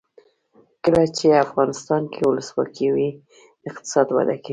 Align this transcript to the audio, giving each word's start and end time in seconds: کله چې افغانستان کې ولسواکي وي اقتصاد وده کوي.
کله 0.83 1.03
چې 1.17 1.25
افغانستان 1.45 2.01
کې 2.13 2.21
ولسواکي 2.25 2.87
وي 2.95 3.09
اقتصاد 3.69 4.07
وده 4.11 4.35
کوي. 4.45 4.49